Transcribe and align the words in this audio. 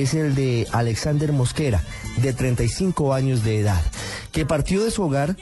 es 0.00 0.14
el 0.14 0.34
de 0.34 0.66
Alexander 0.72 1.32
Mosquera, 1.32 1.82
de 2.16 2.32
35 2.32 3.12
años 3.12 3.44
de 3.44 3.60
edad, 3.60 3.82
que 4.32 4.46
partió 4.46 4.82
de 4.82 4.90
su 4.90 5.02
hogar 5.02 5.36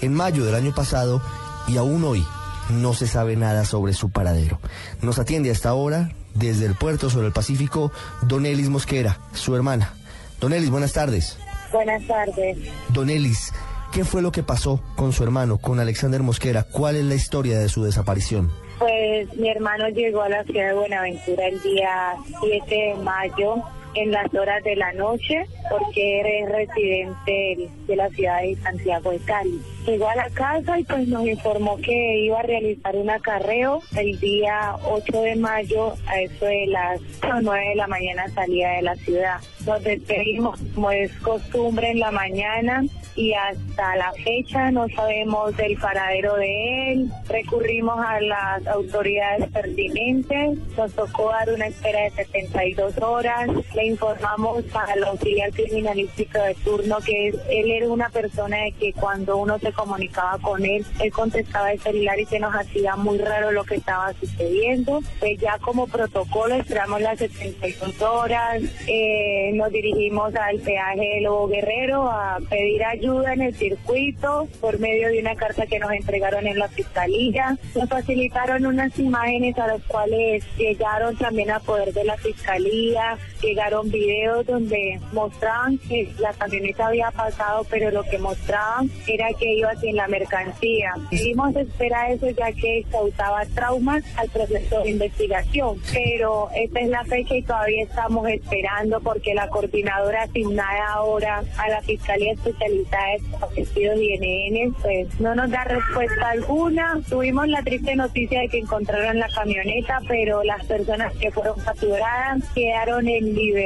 en 0.00 0.14
mayo 0.14 0.44
del 0.44 0.54
año 0.54 0.74
pasado 0.74 1.20
y 1.68 1.76
aún 1.76 2.02
hoy 2.04 2.24
no 2.70 2.94
se 2.94 3.06
sabe 3.06 3.36
nada 3.36 3.66
sobre 3.66 3.92
su 3.92 4.10
paradero. 4.10 4.58
Nos 5.02 5.18
atiende 5.18 5.50
hasta 5.50 5.68
ahora 5.68 6.10
desde 6.34 6.64
el 6.64 6.74
puerto 6.74 7.10
sobre 7.10 7.26
el 7.26 7.32
Pacífico 7.32 7.92
Don 8.22 8.46
Elis 8.46 8.70
Mosquera, 8.70 9.18
su 9.34 9.54
hermana. 9.54 9.94
Don 10.40 10.54
Elis, 10.54 10.70
buenas 10.70 10.94
tardes. 10.94 11.36
Buenas 11.70 12.06
tardes. 12.06 12.56
Don 12.88 13.10
Elis, 13.10 13.52
¿qué 13.92 14.04
fue 14.04 14.22
lo 14.22 14.32
que 14.32 14.42
pasó 14.42 14.82
con 14.96 15.12
su 15.12 15.22
hermano, 15.22 15.58
con 15.58 15.80
Alexander 15.80 16.22
Mosquera? 16.22 16.62
¿Cuál 16.62 16.96
es 16.96 17.04
la 17.04 17.14
historia 17.14 17.58
de 17.58 17.68
su 17.68 17.84
desaparición? 17.84 18.50
Pues 18.78 19.32
mi 19.36 19.50
hermano 19.50 19.88
llegó 19.90 20.22
a 20.22 20.28
la 20.28 20.42
ciudad 20.44 20.68
de 20.68 20.74
Buenaventura 20.74 21.46
el 21.46 21.60
día 21.62 22.14
7 22.40 22.74
de 22.74 22.94
mayo 23.02 23.62
en 23.94 24.10
las 24.10 24.32
horas 24.34 24.62
de 24.64 24.76
la 24.76 24.92
noche 24.92 25.46
porque 25.70 26.20
eres 26.20 26.50
residente 26.50 27.70
de 27.86 27.96
la 27.96 28.08
ciudad 28.10 28.42
de 28.42 28.56
Santiago 28.56 29.10
de 29.10 29.18
Cali. 29.20 29.60
Llegó 29.86 30.08
a 30.08 30.14
la 30.14 30.30
casa 30.30 30.78
y 30.78 30.84
pues 30.84 31.08
nos 31.08 31.26
informó 31.26 31.76
que 31.78 32.18
iba 32.20 32.38
a 32.38 32.42
realizar 32.42 32.94
un 32.96 33.10
acarreo 33.10 33.82
el 33.96 34.18
día 34.20 34.76
8 34.84 35.22
de 35.22 35.36
mayo 35.36 35.94
a 36.06 36.20
eso 36.20 36.46
de 36.46 36.66
las 36.68 37.00
9 37.42 37.68
de 37.70 37.74
la 37.74 37.86
mañana 37.88 38.28
salida 38.28 38.70
de 38.76 38.82
la 38.82 38.94
ciudad. 38.96 39.40
Nos 39.66 39.82
despedimos 39.82 40.60
como 40.74 40.90
es 40.90 41.12
costumbre 41.18 41.90
en 41.90 42.00
la 42.00 42.10
mañana 42.10 42.84
y 43.14 43.34
hasta 43.34 43.96
la 43.96 44.12
fecha 44.12 44.70
no 44.70 44.88
sabemos 44.88 45.56
del 45.56 45.76
paradero 45.76 46.36
de 46.36 46.92
él. 46.92 47.10
Recurrimos 47.28 47.98
a 47.98 48.20
las 48.20 48.66
autoridades 48.66 49.48
pertinentes, 49.50 50.58
nos 50.76 50.92
tocó 50.92 51.30
dar 51.30 51.52
una 51.52 51.66
espera 51.66 52.02
de 52.02 52.10
72 52.10 52.98
horas, 52.98 53.50
informamos 53.84 54.64
al 54.74 55.04
auxiliar 55.04 55.50
criminalístico 55.52 56.38
de 56.38 56.54
turno 56.64 56.98
que 57.04 57.28
él 57.28 57.70
era 57.70 57.88
una 57.88 58.08
persona 58.08 58.58
de 58.58 58.72
que 58.72 58.92
cuando 58.92 59.36
uno 59.38 59.58
se 59.58 59.72
comunicaba 59.72 60.38
con 60.38 60.64
él, 60.64 60.84
él 61.00 61.12
contestaba 61.12 61.72
el 61.72 61.80
celular 61.80 62.18
y 62.18 62.26
se 62.26 62.38
nos 62.38 62.54
hacía 62.54 62.96
muy 62.96 63.18
raro 63.18 63.50
lo 63.50 63.64
que 63.64 63.76
estaba 63.76 64.12
sucediendo. 64.14 65.00
Pues 65.18 65.38
ya 65.38 65.58
como 65.58 65.86
protocolo 65.86 66.54
esperamos 66.54 67.00
las 67.00 67.18
72 67.18 68.00
horas, 68.02 68.62
eh, 68.86 69.50
nos 69.54 69.70
dirigimos 69.70 70.34
al 70.34 70.58
peaje 70.60 71.14
de 71.16 71.20
Lobo 71.22 71.48
Guerrero 71.48 72.10
a 72.10 72.38
pedir 72.48 72.84
ayuda 72.84 73.32
en 73.32 73.42
el 73.42 73.54
circuito 73.54 74.48
por 74.60 74.78
medio 74.78 75.08
de 75.08 75.20
una 75.20 75.34
carta 75.34 75.66
que 75.66 75.78
nos 75.78 75.92
entregaron 75.92 76.46
en 76.46 76.58
la 76.58 76.68
fiscalía. 76.68 77.56
Nos 77.74 77.88
facilitaron 77.88 78.66
unas 78.66 78.98
imágenes 78.98 79.58
a 79.58 79.66
las 79.66 79.82
cuales 79.84 80.44
llegaron 80.56 81.16
también 81.16 81.50
a 81.50 81.60
poder 81.60 81.92
de 81.92 82.04
la 82.04 82.16
fiscalía, 82.16 83.18
llegaron 83.40 83.71
videos 83.90 84.46
donde 84.46 85.00
mostraban 85.12 85.78
que 85.78 86.12
la 86.18 86.32
camioneta 86.34 86.88
había 86.88 87.10
pasado, 87.10 87.64
pero 87.70 87.90
lo 87.90 88.02
que 88.04 88.18
mostraban 88.18 88.90
era 89.06 89.28
que 89.38 89.54
iba 89.54 89.74
sin 89.76 89.96
la 89.96 90.06
mercancía. 90.08 90.92
Debimos 91.10 91.56
esperar 91.56 92.10
eso 92.10 92.28
ya 92.30 92.52
que 92.52 92.84
causaba 92.90 93.44
traumas 93.54 94.04
al 94.16 94.28
proceso 94.28 94.80
de 94.80 94.90
investigación, 94.90 95.80
pero 95.92 96.48
esta 96.54 96.80
es 96.80 96.88
la 96.88 97.04
fecha 97.04 97.34
y 97.34 97.42
todavía 97.42 97.84
estamos 97.84 98.28
esperando 98.28 99.00
porque 99.00 99.34
la 99.34 99.48
coordinadora 99.48 100.22
asignada 100.24 100.92
ahora 100.92 101.42
a 101.58 101.68
la 101.68 101.80
Fiscalía 101.82 102.32
Especializada 102.32 103.12
de 103.12 103.44
Homicidios 103.46 103.98
y 104.00 104.18
NN 104.18 104.74
pues 104.74 105.20
no 105.20 105.34
nos 105.34 105.50
da 105.50 105.64
respuesta 105.64 106.30
alguna. 106.30 107.00
Tuvimos 107.08 107.48
la 107.48 107.62
triste 107.62 107.96
noticia 107.96 108.40
de 108.40 108.48
que 108.48 108.58
encontraron 108.58 109.18
la 109.18 109.28
camioneta, 109.28 110.00
pero 110.06 110.42
las 110.42 110.64
personas 110.66 111.12
que 111.14 111.30
fueron 111.30 111.58
capturadas 111.60 112.42
quedaron 112.54 113.08
en 113.08 113.34
libertad. 113.34 113.61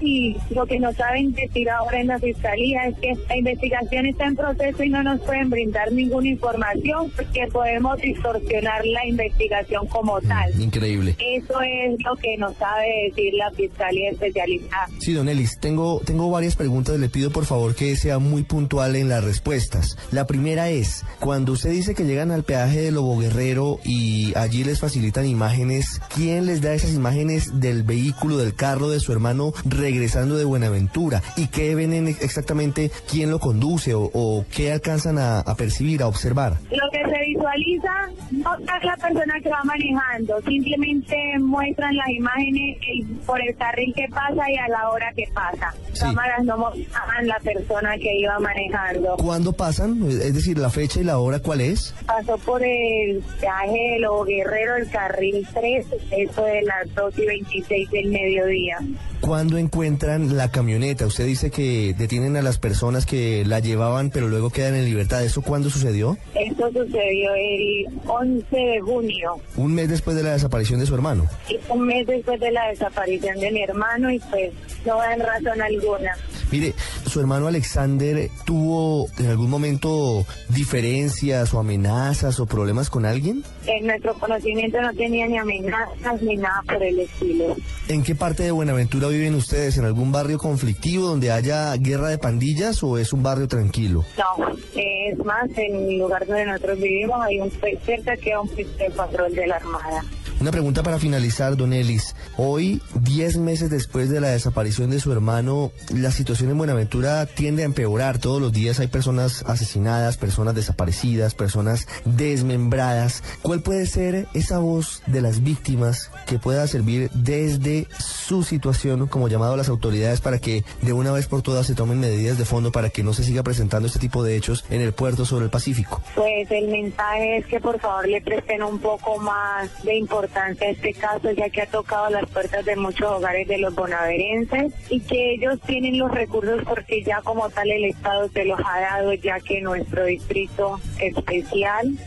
Y 0.00 0.36
lo 0.50 0.66
que 0.66 0.78
nos 0.78 0.96
saben 0.96 1.32
decir 1.32 1.68
ahora 1.70 2.00
en 2.00 2.08
la 2.08 2.18
Fiscalía 2.18 2.86
es 2.88 2.98
que 2.98 3.12
la 3.28 3.36
investigación 3.36 4.06
está 4.06 4.26
en 4.26 4.36
proceso 4.36 4.82
y 4.82 4.88
no 4.90 5.02
nos 5.02 5.20
pueden 5.20 5.50
brindar 5.50 5.92
ninguna 5.92 6.28
información 6.28 7.10
porque 7.14 7.46
podemos 7.52 8.00
distorsionar 8.00 8.84
la 8.86 9.06
investigación 9.06 9.86
como 9.86 10.20
tal. 10.20 10.60
Increíble. 10.60 11.16
Eso 11.18 11.60
es 11.60 12.02
lo 12.04 12.16
que 12.16 12.36
nos 12.38 12.56
sabe 12.56 12.86
decir 13.08 13.34
la 13.34 13.50
Fiscalía 13.52 14.10
Especializada. 14.10 14.88
Sí, 14.98 15.12
don 15.12 15.28
Elis, 15.28 15.58
tengo, 15.60 16.00
tengo 16.04 16.30
varias 16.30 16.56
preguntas. 16.56 16.98
Le 16.98 17.08
pido 17.08 17.30
por 17.30 17.44
favor 17.44 17.74
que 17.74 17.96
sea 17.96 18.18
muy 18.18 18.42
puntual 18.42 18.96
en 18.96 19.08
las 19.08 19.24
respuestas. 19.24 19.96
La 20.10 20.26
primera 20.26 20.70
es, 20.70 21.04
cuando 21.20 21.52
usted 21.52 21.70
dice 21.70 21.94
que 21.94 22.04
llegan 22.04 22.30
al 22.30 22.42
peaje 22.42 22.80
de 22.80 22.90
Lobo 22.90 23.18
Guerrero 23.18 23.78
y 23.84 24.32
allí 24.36 24.64
les 24.64 24.80
facilitan 24.80 25.26
imágenes, 25.26 26.00
¿quién 26.14 26.46
les 26.46 26.60
da 26.60 26.74
esas 26.74 26.94
imágenes 26.94 27.60
del 27.60 27.82
vehículo, 27.82 28.36
del 28.38 28.54
carro 28.54 28.88
de 28.88 29.00
su 29.00 29.12
hermano 29.12 29.19
regresando 29.64 30.36
de 30.36 30.44
Buenaventura? 30.44 31.22
¿Y 31.36 31.48
qué 31.48 31.74
ven 31.74 31.92
en 31.92 32.08
exactamente 32.08 32.90
quién 33.10 33.30
lo 33.30 33.38
conduce 33.38 33.94
o, 33.94 34.10
o 34.12 34.44
qué 34.54 34.72
alcanzan 34.72 35.18
a, 35.18 35.40
a 35.40 35.54
percibir, 35.54 36.02
a 36.02 36.08
observar? 36.08 36.58
Lo 36.70 36.90
que 36.90 36.98
se 36.98 37.18
visualiza 37.26 38.08
no 38.30 38.56
es 38.56 38.84
la 38.84 38.96
persona 38.96 39.34
que 39.42 39.48
va 39.48 39.62
manejando, 39.64 40.40
simplemente 40.42 41.16
muestran 41.40 41.94
las 41.96 42.08
imágenes 42.08 42.78
por 43.26 43.40
el 43.40 43.54
carril 43.56 43.92
que 43.94 44.06
pasa 44.08 44.50
y 44.50 44.56
a 44.56 44.68
la 44.68 44.90
hora 44.90 45.12
que 45.14 45.28
pasa. 45.34 45.74
Sí. 45.92 46.00
Cámaras 46.00 46.44
no 46.44 46.56
mostraban 46.56 47.26
la 47.26 47.38
persona 47.40 47.96
que 47.98 48.16
iba 48.16 48.38
manejando. 48.38 49.16
¿Cuándo 49.16 49.52
pasan? 49.52 50.02
Es 50.08 50.34
decir, 50.34 50.58
la 50.58 50.70
fecha 50.70 51.00
y 51.00 51.04
la 51.04 51.18
hora, 51.18 51.40
¿cuál 51.40 51.60
es? 51.60 51.94
Pasó 52.06 52.38
por 52.38 52.62
el 52.62 53.22
viaje 53.40 53.92
de 53.94 53.98
Lobo 54.00 54.24
Guerrero, 54.24 54.76
el 54.76 54.88
carril 54.90 55.46
3, 55.52 55.86
eso 56.10 56.44
de 56.44 56.62
las 56.62 56.94
2 56.94 57.18
y 57.18 57.26
26 57.26 57.90
del 57.90 58.06
mediodía. 58.10 58.78
¿Cuándo 59.20 59.58
encuentran 59.58 60.36
la 60.36 60.50
camioneta? 60.50 61.06
Usted 61.06 61.26
dice 61.26 61.50
que 61.50 61.94
detienen 61.96 62.36
a 62.36 62.42
las 62.42 62.58
personas 62.58 63.06
que 63.06 63.44
la 63.44 63.60
llevaban, 63.60 64.10
pero 64.10 64.28
luego 64.28 64.50
quedan 64.50 64.74
en 64.74 64.84
libertad. 64.84 65.22
¿Eso 65.22 65.42
cuándo 65.42 65.68
sucedió? 65.70 66.16
Esto 66.34 66.68
sucedió 66.68 67.34
el 67.34 67.86
11 68.06 68.56
de 68.56 68.80
junio. 68.80 69.40
Un 69.56 69.74
mes 69.74 69.88
después 69.88 70.16
de 70.16 70.22
la 70.22 70.32
desaparición 70.32 70.80
de 70.80 70.86
su 70.86 70.94
hermano. 70.94 71.26
Un 71.68 71.86
mes 71.86 72.06
después 72.06 72.40
de 72.40 72.50
la 72.50 72.68
desaparición 72.68 73.38
de 73.38 73.50
mi 73.50 73.62
hermano 73.62 74.10
y 74.10 74.18
pues 74.18 74.52
no 74.86 74.96
dan 74.98 75.20
razón 75.20 75.60
alguna. 75.60 76.16
Mire, 76.50 76.74
su 77.06 77.20
hermano 77.20 77.46
Alexander 77.46 78.28
tuvo 78.44 79.08
en 79.18 79.26
algún 79.26 79.50
momento 79.50 80.26
diferencias 80.48 81.54
o 81.54 81.60
amenazas 81.60 82.40
o 82.40 82.46
problemas 82.46 82.90
con 82.90 83.06
alguien. 83.06 83.44
En 83.66 83.86
nuestro 83.86 84.14
conocimiento 84.14 84.80
no 84.80 84.92
tenía 84.94 85.26
ni 85.26 85.38
amenazas 85.38 86.20
ni 86.22 86.36
nada 86.36 86.62
por 86.66 86.82
el 86.82 86.98
estilo. 87.00 87.56
¿En 87.88 88.02
qué 88.02 88.14
parte 88.14 88.42
de 88.42 88.50
Buenaventura 88.50 89.08
viven 89.08 89.34
ustedes? 89.34 89.78
¿En 89.78 89.84
algún 89.84 90.12
barrio 90.12 90.38
conflictivo 90.38 91.06
donde 91.06 91.30
haya 91.30 91.74
guerra 91.76 92.08
de 92.08 92.18
pandillas 92.18 92.82
o 92.82 92.98
es 92.98 93.12
un 93.12 93.22
barrio 93.22 93.48
tranquilo? 93.48 94.04
No, 94.16 94.48
es 94.74 95.18
más, 95.24 95.48
en 95.56 95.74
el 95.74 95.98
lugar 95.98 96.26
donde 96.26 96.46
nosotros 96.46 96.78
vivimos 96.78 97.20
hay 97.22 97.40
un 97.40 97.50
cerca 97.84 98.16
que 98.16 98.36
un 98.36 98.48
de 98.54 98.90
patrón 98.96 99.32
de 99.32 99.46
la 99.46 99.56
Armada. 99.56 100.04
Una 100.40 100.52
pregunta 100.52 100.82
para 100.82 100.98
finalizar, 100.98 101.54
don 101.54 101.74
Ellis. 101.74 102.16
Hoy, 102.38 102.80
10 102.94 103.36
meses 103.36 103.68
después 103.68 104.08
de 104.08 104.22
la 104.22 104.28
desaparición 104.28 104.88
de 104.88 104.98
su 104.98 105.12
hermano, 105.12 105.70
la 105.94 106.10
situación 106.10 106.48
en 106.50 106.56
Buenaventura 106.56 107.26
tiende 107.26 107.62
a 107.62 107.66
empeorar. 107.66 108.18
Todos 108.18 108.40
los 108.40 108.50
días 108.50 108.80
hay 108.80 108.86
personas 108.86 109.44
asesinadas, 109.46 110.16
personas 110.16 110.54
desaparecidas, 110.54 111.34
personas 111.34 111.86
desmembradas. 112.06 113.22
¿Cuál 113.42 113.60
puede 113.60 113.84
ser 113.84 114.28
esa 114.32 114.60
voz 114.60 115.02
de 115.06 115.20
las 115.20 115.42
víctimas 115.42 116.10
que 116.26 116.38
pueda 116.38 116.66
servir 116.68 117.10
desde 117.12 117.86
su 117.98 118.42
situación 118.42 119.08
como 119.08 119.28
llamado 119.28 119.52
a 119.52 119.58
las 119.58 119.68
autoridades 119.68 120.22
para 120.22 120.38
que 120.38 120.64
de 120.80 120.94
una 120.94 121.12
vez 121.12 121.26
por 121.26 121.42
todas 121.42 121.66
se 121.66 121.74
tomen 121.74 122.00
medidas 122.00 122.38
de 122.38 122.46
fondo 122.46 122.72
para 122.72 122.88
que 122.88 123.02
no 123.02 123.12
se 123.12 123.24
siga 123.24 123.42
presentando 123.42 123.88
este 123.88 123.98
tipo 123.98 124.22
de 124.22 124.36
hechos 124.36 124.64
en 124.70 124.80
el 124.80 124.94
puerto 124.94 125.26
sobre 125.26 125.44
el 125.44 125.50
Pacífico? 125.50 126.00
Pues 126.14 126.50
el 126.50 126.68
mensaje 126.68 127.36
es 127.36 127.46
que 127.46 127.60
por 127.60 127.78
favor 127.78 128.08
le 128.08 128.22
presten 128.22 128.62
un 128.62 128.78
poco 128.78 129.18
más 129.18 129.68
de 129.82 129.96
importancia 129.96 130.29
a 130.34 130.50
este 130.50 130.94
caso, 130.94 131.30
ya 131.32 131.48
que 131.50 131.62
ha 131.62 131.66
tocado 131.66 132.10
las 132.10 132.28
puertas 132.30 132.64
de 132.64 132.76
muchos 132.76 133.06
hogares 133.10 133.46
de 133.48 133.58
los 133.58 133.74
bonaverenses 133.74 134.72
y 134.88 135.00
que 135.00 135.34
ellos 135.34 135.58
tienen 135.66 135.98
los 135.98 136.10
recursos 136.10 136.60
porque 136.64 137.02
ya 137.02 137.20
como 137.22 137.48
tal 137.50 137.70
el 137.70 137.84
Estado 137.84 138.28
se 138.28 138.44
los 138.44 138.60
ha 138.60 138.80
dado, 138.80 139.12
ya 139.14 139.40
que 139.40 139.60
nuestro 139.60 140.04
distrito 140.04 140.80
especial 141.00 141.98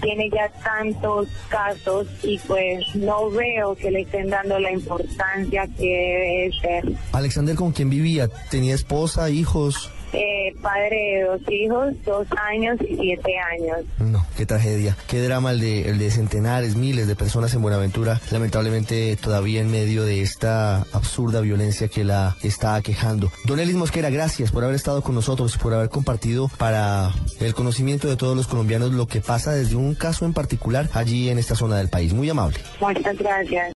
tiene 0.00 0.30
ya 0.30 0.48
tantos 0.62 1.28
casos 1.48 2.06
y 2.22 2.38
pues 2.40 2.94
no 2.94 3.30
veo 3.30 3.74
que 3.74 3.90
le 3.90 4.02
estén 4.02 4.30
dando 4.30 4.58
la 4.58 4.72
importancia 4.72 5.66
que 5.78 6.50
debe 6.52 6.52
ser. 6.60 6.98
Alexander, 7.12 7.54
¿con 7.54 7.72
quién 7.72 7.90
vivía? 7.90 8.28
¿Tenía 8.50 8.74
esposa, 8.74 9.30
hijos? 9.30 9.90
Eh, 10.16 10.54
padre 10.62 10.96
de 10.96 11.22
dos 11.24 11.40
hijos, 11.50 11.94
dos 12.06 12.26
años 12.48 12.78
y 12.80 12.96
siete 12.96 13.34
años. 13.38 13.84
No, 13.98 14.24
qué 14.34 14.46
tragedia, 14.46 14.96
qué 15.08 15.20
drama 15.20 15.50
el 15.50 15.60
de, 15.60 15.90
el 15.90 15.98
de 15.98 16.10
centenares, 16.10 16.74
miles 16.74 17.06
de 17.06 17.14
personas 17.14 17.52
en 17.52 17.60
Buenaventura, 17.60 18.18
lamentablemente 18.30 19.14
todavía 19.16 19.60
en 19.60 19.70
medio 19.70 20.04
de 20.04 20.22
esta 20.22 20.86
absurda 20.94 21.42
violencia 21.42 21.88
que 21.88 22.02
la 22.02 22.34
está 22.42 22.76
aquejando. 22.76 23.30
Don 23.44 23.60
Elis 23.60 23.76
Mosquera, 23.76 24.08
gracias 24.08 24.50
por 24.50 24.64
haber 24.64 24.76
estado 24.76 25.02
con 25.02 25.14
nosotros 25.14 25.54
y 25.54 25.58
por 25.58 25.74
haber 25.74 25.90
compartido 25.90 26.48
para 26.56 27.10
el 27.38 27.54
conocimiento 27.54 28.08
de 28.08 28.16
todos 28.16 28.34
los 28.34 28.46
colombianos 28.46 28.92
lo 28.92 29.06
que 29.06 29.20
pasa 29.20 29.52
desde 29.52 29.76
un 29.76 29.94
caso 29.94 30.24
en 30.24 30.32
particular 30.32 30.88
allí 30.94 31.28
en 31.28 31.38
esta 31.38 31.54
zona 31.54 31.76
del 31.76 31.90
país. 31.90 32.14
Muy 32.14 32.30
amable. 32.30 32.58
Muchas 32.80 33.18
gracias. 33.18 33.74